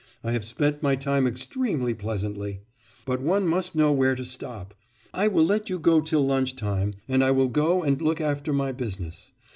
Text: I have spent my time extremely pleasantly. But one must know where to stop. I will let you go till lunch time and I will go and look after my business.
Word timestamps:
I 0.23 0.31
have 0.31 0.43
spent 0.43 0.81
my 0.81 0.95
time 0.95 1.27
extremely 1.27 1.93
pleasantly. 1.93 2.61
But 3.05 3.21
one 3.21 3.45
must 3.47 3.75
know 3.75 3.91
where 3.91 4.15
to 4.15 4.25
stop. 4.25 4.73
I 5.13 5.27
will 5.27 5.45
let 5.45 5.69
you 5.69 5.77
go 5.77 6.01
till 6.01 6.25
lunch 6.25 6.55
time 6.55 6.95
and 7.07 7.23
I 7.23 7.29
will 7.29 7.49
go 7.49 7.83
and 7.83 8.01
look 8.01 8.19
after 8.19 8.51
my 8.51 8.71
business. 8.71 9.31